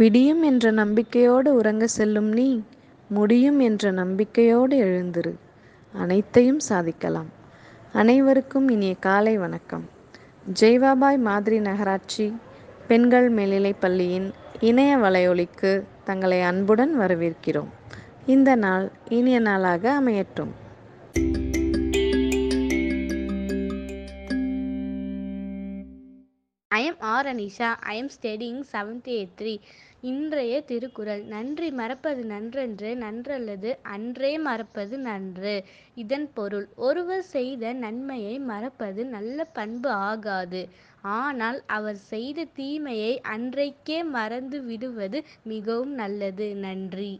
விடியும் 0.00 0.42
என்ற 0.42 0.70
நம்பிக்கையோடு 0.70 1.54
உறங்க 1.54 1.86
செல்லும் 1.86 2.28
நீ 2.28 2.62
முடியும் 3.08 3.58
என்ற 3.58 3.90
நம்பிக்கையோடு 3.90 4.76
எழுந்திரு. 4.84 5.34
அனைத்தையும் 5.92 6.60
சாதிக்கலாம். 6.60 7.26
அனைவருக்கும் 7.92 8.68
இனிய 8.68 8.94
காலை 8.94 9.38
வணக்கம். 9.38 9.88
ஜெய்வாபாய் 10.60 11.18
மாதிரி 11.18 11.58
நகராட்சி 11.58 12.36
பெண்கள் 12.88 13.28
மேல்நிலைப் 13.28 13.80
பள்ளியின் 13.80 14.32
இணைய 14.60 14.96
வலையொலிக்கு 14.96 15.82
தங்களை 16.04 16.40
அன்புடன் 16.40 16.98
வரவேற்கிறோம். 16.98 17.68
இந்த 18.26 18.54
நாள் 18.54 18.92
இனிய 19.08 19.40
நாளாக 19.40 20.00
அமையட்டும். 20.00 20.50
M 26.82 27.00
R 27.00 27.26
Anisha 27.26 27.74
I 27.80 27.96
am 27.96 28.06
studying 28.06 28.28
studying 28.32 28.62
7th 28.72 29.08
A3. 29.08 29.60
இன்றைய 30.02 30.52
திருக்குறள் 30.60 31.22
நன்றி 31.24 31.66
மறப்பது 31.70 32.22
நன்றன்று 32.24 32.90
நன்றல்லது 33.02 33.70
அன்றே 33.86 34.30
மறப்பது 34.38 34.98
நன்று 34.98 35.54
இதன் 35.94 36.28
பொருள் 36.34 36.68
ஒருவர் 36.76 37.24
செய்த 37.32 37.72
நன்மையை 37.72 38.36
மறப்பது 38.42 39.04
நல்ல 39.06 39.44
பண்பு 39.52 39.90
ஆகாது 40.06 40.62
ஆனால் 41.16 41.58
அவர் 41.70 42.00
செய்த 42.10 42.46
தீமையை 42.56 43.12
அன்றைக்கே 43.34 43.98
மறந்து 44.10 44.60
விடுவது 44.62 45.20
மிகவும் 45.44 45.94
நல்லது 45.94 46.48
நன்றி 46.66 47.12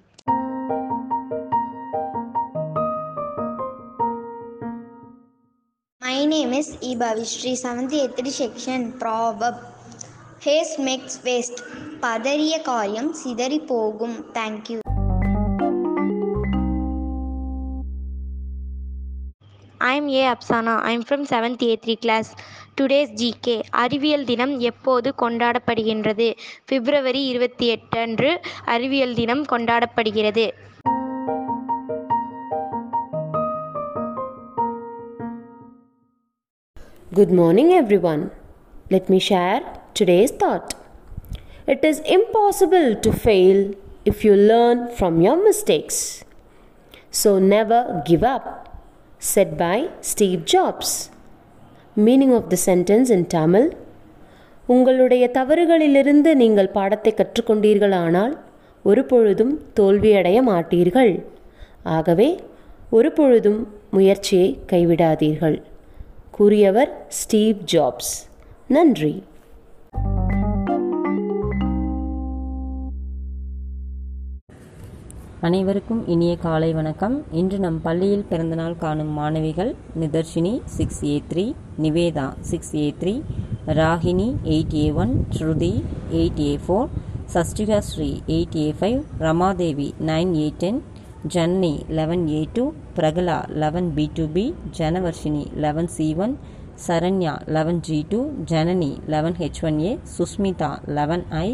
My 6.02 6.24
name 6.26 6.52
is 6.54 6.68
E. 6.80 6.92
Bhavishri, 6.96 7.52
7th 7.62 7.94
A3 7.96 8.32
section, 8.32 8.80
proverb. 8.94 9.58
Haste 10.40 10.78
makes 10.86 11.14
waste. 11.26 11.58
பதறிய 12.02 12.54
காரியம் 12.68 13.10
சிதறி 13.20 13.58
போகும் 13.70 14.16
thank you 14.36 14.78
I 19.80 19.94
am 19.98 20.06
A. 20.10 20.22
Apsana. 20.32 20.72
I 20.88 20.92
am 20.92 21.02
from 21.02 21.20
7th 21.24 21.62
A3 21.68 21.94
class. 22.04 22.26
Today's 22.80 23.10
GK 23.20 23.46
அறிவியல் 23.82 24.24
தினம் 24.24 24.54
எப்போது 24.70 25.10
கொண்டாடப்படுகின்றது 25.22 26.28
பிப்ரவரி 26.66 27.22
இருபத்தி 27.26 27.66
எட்டு 27.66 27.98
அன்று 27.98 28.32
அறிவியல் 28.66 29.14
தினம் 29.14 29.44
கொண்டாடப்படுகிறது 29.44 30.46
Good 37.12 37.32
morning, 37.32 37.72
everyone. 37.72 38.30
Let 38.90 39.08
me 39.08 39.18
share 39.20 39.62
today's 39.94 40.30
thought. 40.32 40.74
It 41.66 41.84
is 41.84 42.00
impossible 42.00 42.96
to 42.96 43.12
fail 43.12 43.58
if 44.04 44.24
you 44.24 44.34
learn 44.34 44.88
from 44.88 45.20
your 45.20 45.42
mistakes. 45.42 46.24
So 47.12 47.38
never 47.38 48.02
give 48.04 48.24
up. 48.24 48.46
Said 49.22 49.58
by 49.58 49.90
Steve 50.02 50.44
Jobs. 50.44 51.10
Meaning 51.96 52.32
of 52.32 52.50
the 52.50 52.56
sentence 52.58 53.10
in 53.10 53.24
Tamil 53.26 53.66
உங்களுடைய 54.66 55.24
தவறுகளிலிருந்து 55.32 56.30
நீங்கள் 56.34 56.70
பாடத்தை 56.70 57.12
கற்றுக்கொண்டீர்களானால் 57.14 58.34
ஒரு 58.84 59.02
பொழுதும் 59.04 59.54
தோல்வியடைய 59.78 60.38
மாட்டீர்கள் 60.42 61.12
ஆகவே 61.96 62.28
ஒரு 62.90 63.10
பொழுதும் 63.12 63.60
முயற்சியை 63.90 64.48
கைவிடாதீர்கள் 64.72 65.58
கூறியவர் 66.30 66.92
ஸ்டீவ் 67.20 67.58
ஜாப்ஸ் 67.72 68.14
நன்றி 68.68 69.14
அனைவருக்கும் 75.42 76.00
இனிய 76.06 76.32
காலை 76.36 76.68
வணக்கம். 76.72 77.14
இன்று 77.32 77.58
நம் 77.58 77.78
பள்ளியில் 77.80 78.24
பிறந்தநாள் 78.24 78.76
காணும் 78.76 79.12
மாணவிகள் 79.18 79.70
Nitharshini 79.98 80.52
six 80.76 81.00
A 81.04 81.14
three 81.30 81.44
Nivetha 81.82 82.26
six 82.40 82.72
A 82.74 82.86
three 83.00 83.14
Ragini 83.78 84.28
eight 84.44 84.74
A 84.74 84.84
one 84.94 85.14
Shruti 85.30 85.72
eight 86.10 86.40
A 86.40 86.52
four 86.56 86.90
Shashtika 87.34 87.78
Sri 87.80 88.10
eight 88.26 88.56
A 88.56 88.66
five 88.80 89.00
Ramadevi 89.18 89.88
nine 90.10 90.34
A 90.36 90.46
ten 90.62 90.80
Janni 91.26 91.74
eleven 91.90 92.26
A 92.30 92.42
two 92.52 92.66
Prakala 92.98 93.38
eleven 93.62 93.90
B 93.96 94.06
two 94.14 94.26
B 94.36 94.46
Janavarshini 94.78 95.44
eleven 95.56 95.90
C 95.96 96.08
one 96.18 96.34
Saranya 96.86 97.34
eleven 97.48 97.82
G 97.86 97.98
two 98.12 98.20
Janani 98.52 98.92
eleven 99.06 99.38
H 99.40 99.64
one 99.64 99.80
A 99.80 99.92
Susmitha 100.16 100.70
eleven 100.98 101.24
I 101.40 101.48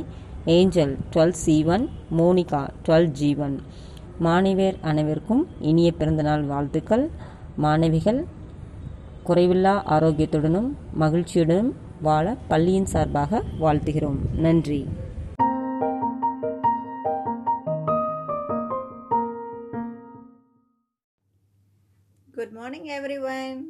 Angel 0.55 0.99
twelve 1.13 1.37
C 1.45 1.65
one 1.65 1.89
Monica 2.19 2.59
twelve 2.85 3.09
G 3.21 3.35
one 3.37 3.63
மாணவியர் 4.21 4.77
அனைவருக்கும் 4.81 5.49
இனிய 5.61 5.93
பிறந்தநாள் 5.93 6.43
வாழ்த்துக்கள். 6.43 7.11
மாணவிகள் 7.57 8.21
குறைவில்லா 9.27 9.73
ஆரோக்கியத்துடனும் 9.95 10.69
மகிழ்ச்சியுடனும் 11.01 11.73
வாழ 12.03 12.37
பள்ளியின் 12.49 12.87
சார்பாக 12.87 13.43
வாழ்த்துகிறோம். 13.61 14.21
நன்றி. 14.37 14.87
Good 22.37 22.53
morning, 22.59 22.87
everyone. 22.99 23.63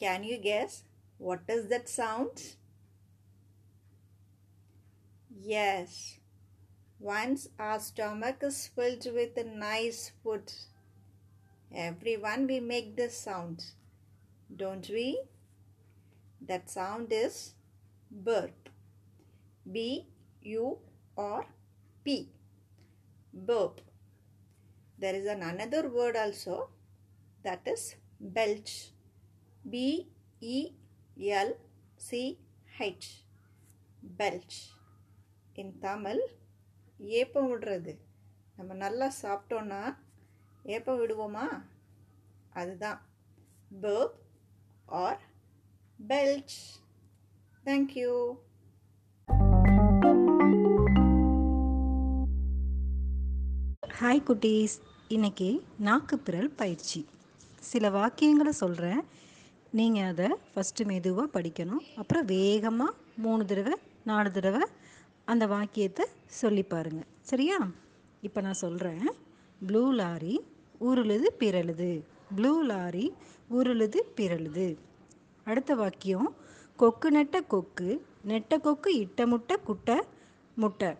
Can 0.00 0.22
you 0.30 0.38
guess 0.50 0.72
what 1.20 1.40
is 1.46 1.62
that 1.70 1.86
sound? 1.96 2.36
Yes, 5.40 6.18
once 6.98 7.48
our 7.60 7.78
stomach 7.78 8.38
is 8.42 8.66
filled 8.66 9.06
with 9.14 9.38
nice 9.46 10.10
food, 10.20 10.52
everyone 11.72 12.48
we 12.48 12.58
make 12.58 12.96
this 12.96 13.16
sound, 13.16 13.64
don't 14.54 14.88
we? 14.88 15.22
That 16.40 16.68
sound 16.68 17.12
is 17.12 17.54
burp. 18.10 18.68
B 19.70 20.08
U 20.42 20.78
R 21.16 21.46
P. 22.02 22.30
Burp. 23.32 23.80
There 24.98 25.14
is 25.14 25.26
an 25.26 25.42
another 25.42 25.88
word 25.88 26.16
also 26.16 26.70
that 27.44 27.62
is 27.64 27.94
belch. 28.18 28.90
B 29.70 30.08
E 30.40 30.72
L 31.30 31.52
C 31.96 32.38
H. 32.80 33.22
Belch. 34.02 34.70
இன் 35.58 35.78
தமிழ் 35.78 36.20
ஏப்பம் 36.98 37.50
விடுறது. 37.50 37.96
நம்ம 38.56 38.74
நல்லா 38.74 39.12
சாப்பிட்டோன்னா 39.22 39.96
ஏப்பம் 40.62 41.00
விடுவோமா? 41.00 41.62
அதுதான். 42.48 43.06
Burp 43.80 44.10
or 44.84 45.20
belch 46.08 46.58
thank you 47.64 48.34
hi 54.00 54.22
குட்டீஸ். 54.22 54.80
இன்னைக்கு 55.08 55.64
நாக்குப்பிரல் 55.84 56.52
பயிற்சி. 56.56 57.08
சில 57.60 57.90
வாக்கியங்களை 57.90 58.48
சொல்கிறேன் 58.48 59.00
நீங்கள் 59.70 60.02
அதை 60.02 60.34
ஃபஸ்ட்டு 60.54 60.84
மெதுவாக 60.84 61.40
படிக்கணும். 61.40 61.96
அப்புறம் 61.96 62.24
வேகமாக 62.24 62.94
மூணு 63.16 63.44
தடவை 63.44 63.74
நாலு 64.04 64.30
தடவை 64.30 64.68
அந்த 65.30 65.44
வாக்கியத்தை 65.46 66.04
சொல்லி 66.40 66.62
பாருங்க. 66.62 67.02
சரியா? 67.30 67.56
இப்போ 68.26 68.40
நான் 68.40 68.62
சொல்கிறேன் 68.64 69.08
ப்ளூ 69.66 69.82
லாரி 69.92 70.34
உருளுது 70.80 71.28
பிறழுது. 71.38 71.90
ப்ளூ 72.36 72.52
லாரி 72.62 73.06
உருளுது 73.56 73.98
பிறழுது. 74.18 74.66
அடுத்த 75.44 75.74
வாக்கியம் 75.74 76.28
கொக்கு 76.76 77.10
நெட்ட 77.10 77.36
கொக்கு 77.46 77.88
நெட்ட 78.28 78.58
கொக்கு 78.60 78.90
இட்ட 78.98 79.26
முட்டை 79.26 79.56
குட்டை 79.64 79.98
முட்டை. 80.54 80.90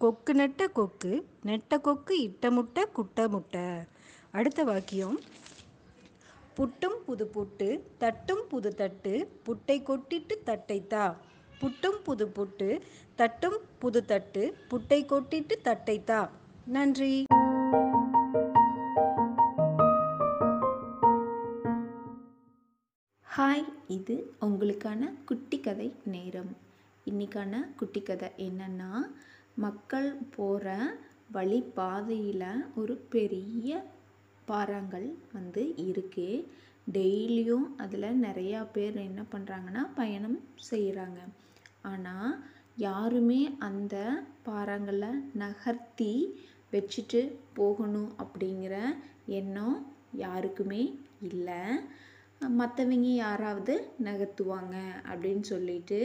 கொக்கு 0.00 0.34
நெட்ட 0.34 0.68
கொக்கு 0.78 1.12
நெட்ட 1.46 1.80
கொக்கு 1.80 2.14
இட்ட 2.22 2.50
முட்டை 2.50 2.84
குட்டை 2.98 3.24
முட்டை. 3.28 3.66
அடுத்த 4.30 4.60
வாக்கியம் 4.64 5.18
புட்டும் 6.56 6.98
புது 7.06 7.24
புட்டு 7.34 7.68
தட்டும் 7.98 8.44
புது 8.48 8.70
தட்டு 8.74 9.12
புட்டை 9.46 9.76
கொட்டிட்டு 9.88 10.34
தட்டை 10.44 10.78
தா 10.86 11.04
புட்டும் 11.60 11.98
புது 12.04 12.26
புட்டு 12.26 12.68
தட்டும் 13.14 13.56
புது 13.78 14.04
தட்டு 14.04 14.42
புட்டை 14.70 14.98
கொட்டிட்டு 15.04 15.54
தட்டை 15.62 16.04
தா. 16.04 16.30
நன்றி. 16.66 17.24
ஹாய் 23.36 23.68
இது 23.88 24.34
உங்களுக்கான 24.40 25.10
குட்டி 25.24 25.60
கதை 25.60 25.92
நேரம். 26.04 26.56
இன்னைக்கான 27.10 27.74
குட்டி 27.76 28.02
கதை 28.02 28.28
என்னன்னா 28.38 28.90
மக்கள் 29.54 30.16
போகிற 30.36 30.96
வழி 31.32 31.60
பாதையில் 31.60 32.64
ஒரு 32.76 32.96
பெரிய 32.96 33.84
பாறாங்கல் 34.48 35.10
வந்து 35.32 35.76
இருக்கு. 35.76 36.52
டெய்லியும் 36.92 37.66
அதில் 37.76 38.22
நிறையா 38.22 38.66
பேர் 38.72 38.96
என்ன 38.96 39.22
பண்ணுறாங்கன்னா 39.32 39.82
பயணம் 39.94 40.38
செய்கிறாங்க 40.70 41.20
ஆனால் 41.82 42.32
யாருமே 42.76 43.40
அந்த 43.58 43.96
பாறாங்களை 44.46 45.10
நகர்த்தி 45.34 46.12
வச்சுட்டு 46.72 47.20
போகணும் 47.54 48.10
அப்படிங்கிற 48.18 48.74
எண்ணம் 49.38 49.78
யாருக்குமே 50.16 50.82
இல்லை. 51.22 51.62
மற்றவங்க 52.58 53.08
யாராவது 53.16 53.74
நகர்த்துவாங்க 54.04 54.76
அப்படின்னு 55.10 55.40
சொல்லிட்டு 55.40 55.98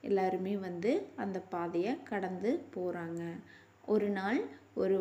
எல்லாருமே 0.00 0.56
வந்து 0.58 0.92
அந்த 1.16 1.38
பாதையை 1.50 1.92
கடந்து 2.04 2.50
போகிறாங்க 2.76 3.22
ஒரு 3.84 4.08
நாள் 4.08 4.40
ஒரு 4.74 4.96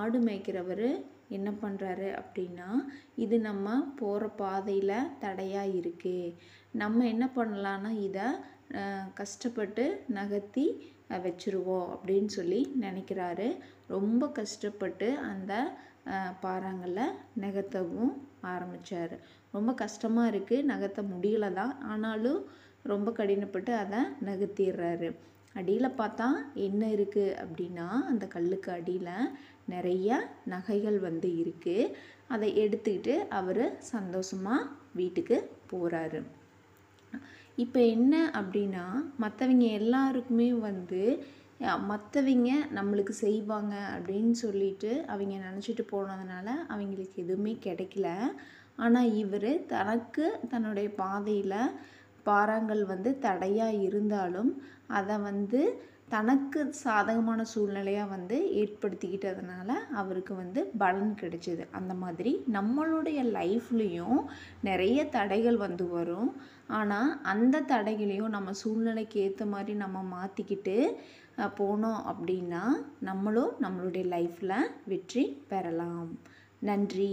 ஆடு 0.00 0.18
மேய்க்கிறவர் 0.18 0.88
என்ன 1.28 1.50
பண்ணுறாரு 1.62 2.08
அப்படின்னா 2.20 2.68
இது 3.14 3.36
நம்ம 3.40 3.68
போகிற 3.96 4.26
பாதையில் 4.36 5.10
தடையாக 5.18 5.74
இருக்குது 5.80 6.34
நம்ம 6.72 7.06
என்ன 7.06 7.24
பண்ணலான்னா 7.36 7.90
இதை 8.00 8.26
கஷ்டப்பட்டு 9.20 9.84
நகர்த்தி 10.18 10.66
வச்சுருவோம் 11.08 11.24
வச்சிருவோம் 11.24 11.88
அப்படின்னு 11.94 12.30
சொல்லி 12.36 12.60
நினைக்கிறாரு. 12.84 13.48
ரொம்ப 13.94 14.28
கஷ்டப்பட்டு 14.38 15.08
அந்த 15.30 15.52
பாறாங்களை 16.44 17.06
நகர்த்தவும் 17.44 18.14
ஆரம்பித்தார் 18.52 19.14
ரொம்ப 19.54 19.70
கஷ்டமாக 19.82 20.30
இருக்குது 20.32 20.68
நகர்த்த 20.72 21.02
முடியல 21.12 21.46
தான். 21.60 21.74
ஆனாலும் 21.92 22.40
ரொம்ப 22.92 23.10
கடினப்பட்டு 23.18 23.72
அதை 23.82 24.00
நகர்த்திடுறாரு. 24.28 25.08
அடியில் 25.54 25.96
பார்த்தா 26.00 26.28
என்ன 26.66 26.82
இருக்குது 26.96 27.36
அப்படின்னா 27.42 27.88
அந்த 28.10 28.24
கல்லுக்கு 28.34 28.70
அடியில் 28.78 29.30
நிறைய 29.74 30.16
நகைகள் 30.52 30.98
வந்து 31.08 31.28
இருக்குது 31.42 31.92
அதை 32.34 32.48
எடுத்துக்கிட்டு 32.62 33.14
அவர் 33.38 33.64
சந்தோஷமாக 33.92 34.70
வீட்டுக்கு 35.00 35.36
போகிறாரு 35.72 36.20
இப்போ 37.58 37.80
என்ன 37.94 38.14
அப்படின்னா 38.34 38.84
மற்றவங்க 39.18 39.66
எல்லாருக்குமே 39.72 40.48
வந்து 40.60 41.02
மற்றவங்க 41.88 42.50
நம்மளுக்கு 42.72 43.14
செய்வாங்க 43.20 43.74
அப்படின்னு 43.94 44.34
சொல்லிட்டு 44.40 44.90
அவங்க 45.06 45.34
நினச்சிட்டு 45.44 45.84
போனதுனால 45.92 46.46
அவங்களுக்கு 46.68 47.16
எதுவுமே 47.22 47.52
கிடைக்கல. 47.66 48.08
ஆனால் 48.76 49.12
இவர் 49.14 49.50
தனக்கு 49.66 50.24
தன்னுடைய 50.48 50.88
பாதையில் 50.96 51.58
பாறாங்கல் 52.26 52.84
வந்து 52.84 53.10
தடையாக 53.18 53.80
இருந்தாலும் 53.86 54.50
அதை 54.90 55.16
வந்து 55.22 55.60
தனக்கு 56.14 56.60
சாதகமான 56.82 57.40
சூழ்நிலையாக 57.52 58.12
வந்து 58.14 58.36
ஏற்படுத்திக்கிட்டதுனால 58.62 59.70
அவருக்கு 60.00 60.32
வந்து 60.34 60.60
பலன் 60.82 61.12
கிடைச்சிது. 61.20 61.64
அந்த 61.78 61.92
மாதிரி 62.02 62.32
நம்மளுடைய 62.56 63.20
லைஃப்லேயும் 63.38 64.20
நிறைய 64.68 64.98
தடைகள் 65.16 65.58
வந்து 65.66 65.86
வரும். 65.96 66.30
ஆனால் 66.78 67.10
அந்த 67.32 67.64
தடைகளையும் 67.72 68.34
நம்ம 68.36 68.52
சூழ்நிலைக்கு 68.62 69.18
ஏற்ற 69.26 69.44
மாதிரி 69.46 69.74
நம்ம 69.84 70.04
மாற்றிக்கிட்டு 70.14 70.76
போனோம் 71.58 72.00
அப்படின்னா 72.12 72.64
நம்மளும் 73.08 73.54
நம்மளுடைய 73.64 74.04
லைஃப்பில் 74.14 74.70
வெற்றி 74.92 75.24
பெறலாம். 75.52 76.10
நன்றி. 76.62 77.12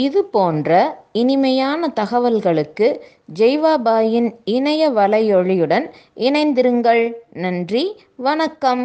இது 0.00 0.20
போன்ற 0.24 0.70
இனிமையான 1.12 1.88
தகவல்களுக்கு 2.00 2.88
ஜெய்வாபாயின் 3.34 4.28
இணைய 4.44 4.90
வலையொலியுடன் 4.90 5.86
இணைந்திருங்கள். 6.14 7.02
நன்றி 7.44 7.84
வணக்கம். 8.16 8.84